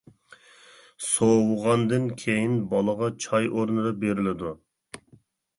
[1.07, 4.59] سوۋۇغاندىن كېيىن بالىغا چاي ئورنىدا بېرىلىدۇ.